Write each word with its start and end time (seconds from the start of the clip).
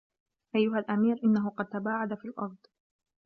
أَيُّهَا 0.55 0.79
الْأَمِيرُ 0.79 1.19
إنَّهُ 1.23 1.49
قَدْ 1.49 1.65
تَبَاعَدَ 1.65 2.13
فِي 2.13 2.25
الْأَرْضِ 2.27 2.57